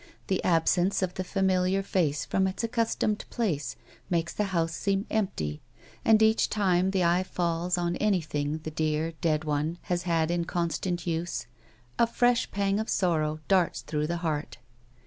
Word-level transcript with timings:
The 0.29 0.43
absence 0.43 1.03
of 1.03 1.13
the 1.13 1.23
familiar 1.23 1.83
face 1.83 2.25
from 2.25 2.47
its 2.47 2.63
accvistomed 2.63 3.23
place 3.29 3.75
makes 4.09 4.33
the 4.33 4.45
house 4.45 4.73
seem 4.73 5.05
empty, 5.11 5.61
and 6.03 6.23
each 6.23 6.49
time 6.49 6.89
the 6.89 7.03
eye 7.03 7.21
falls 7.21 7.77
on 7.77 7.95
anything 7.97 8.57
the 8.63 8.71
dear, 8.71 9.11
dead 9.21 9.43
one 9.43 9.77
has 9.83 10.01
had 10.01 10.31
in 10.31 10.45
constant 10.45 11.05
use, 11.05 11.45
a 11.99 12.07
fresh 12.07 12.49
pang 12.49 12.79
of 12.79 12.89
sorrow 12.89 13.41
darts 13.47 13.81
through 13.81 14.07
the 14.07 14.17
heart. 14.25 14.57